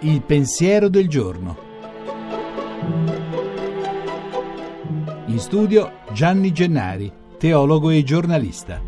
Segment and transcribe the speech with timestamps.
[0.00, 1.56] Il pensiero del giorno.
[5.26, 8.80] In studio Gianni Gennari, teologo e giornalista.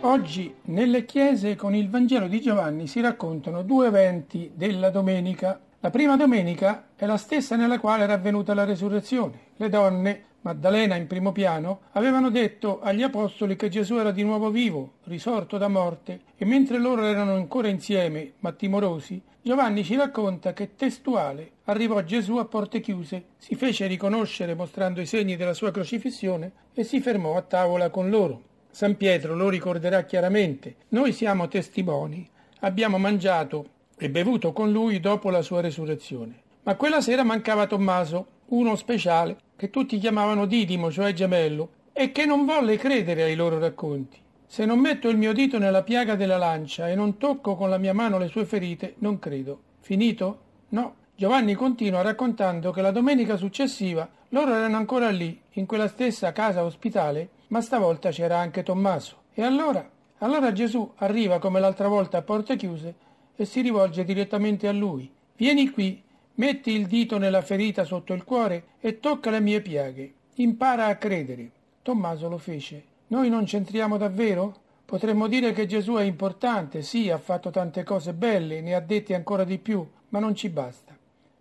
[0.00, 5.60] Oggi nelle chiese con il Vangelo di Giovanni si raccontano due eventi della domenica.
[5.80, 9.38] La prima domenica è la stessa nella quale era avvenuta la resurrezione.
[9.56, 14.50] Le donne Maddalena in primo piano, avevano detto agli apostoli che Gesù era di nuovo
[14.50, 20.52] vivo, risorto da morte, e mentre loro erano ancora insieme, ma timorosi, Giovanni ci racconta
[20.52, 25.70] che testuale arrivò Gesù a porte chiuse, si fece riconoscere mostrando i segni della sua
[25.70, 28.42] crocifissione e si fermò a tavola con loro.
[28.70, 30.76] San Pietro lo ricorderà chiaramente.
[30.88, 32.28] Noi siamo testimoni,
[32.60, 36.42] abbiamo mangiato e bevuto con lui dopo la sua resurrezione.
[36.64, 38.26] Ma quella sera mancava Tommaso,
[38.56, 43.58] uno speciale che tutti chiamavano Didimo, cioè gemello, e che non volle credere ai loro
[43.58, 44.18] racconti.
[44.46, 47.78] Se non metto il mio dito nella piaga della lancia e non tocco con la
[47.78, 49.60] mia mano le sue ferite, non credo.
[49.80, 50.38] Finito?
[50.70, 50.94] No.
[51.16, 56.64] Giovanni continua raccontando che la domenica successiva loro erano ancora lì, in quella stessa casa
[56.64, 59.22] ospitale, ma stavolta c'era anche Tommaso.
[59.34, 59.88] E allora?
[60.18, 62.94] Allora Gesù arriva come l'altra volta a porte chiuse
[63.36, 65.10] e si rivolge direttamente a lui.
[65.36, 66.02] Vieni qui
[66.36, 70.12] Metti il dito nella ferita sotto il cuore e tocca le mie piaghe.
[70.36, 71.48] Impara a credere.
[71.80, 72.82] Tommaso lo fece.
[73.08, 74.62] Noi non c'entriamo davvero?
[74.84, 79.14] Potremmo dire che Gesù è importante, sì, ha fatto tante cose belle, ne ha dette
[79.14, 80.96] ancora di più, ma non ci basta.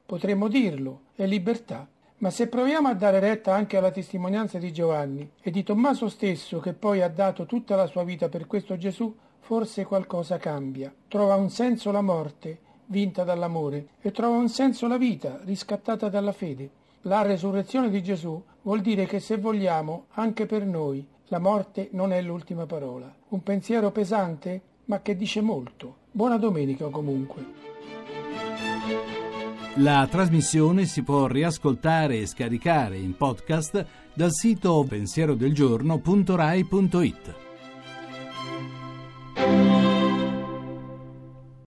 [0.05, 1.87] Potremmo dirlo, è libertà.
[2.17, 6.59] Ma se proviamo a dare retta anche alla testimonianza di Giovanni e di Tommaso stesso,
[6.59, 10.93] che poi ha dato tutta la sua vita per questo Gesù, forse qualcosa cambia.
[11.07, 12.59] Trova un senso la morte
[12.93, 16.69] vinta dall'amore, e trova un senso la vita, riscattata dalla fede.
[17.01, 22.11] La resurrezione di Gesù vuol dire che se vogliamo, anche per noi, la morte non
[22.13, 23.11] è l'ultima parola.
[23.29, 25.95] Un pensiero pesante, ma che dice molto.
[26.11, 27.43] Buona domenica comunque.
[29.77, 33.83] La trasmissione si può riascoltare e scaricare in podcast
[34.13, 37.42] dal sito pensierodelgiorno.rai.it.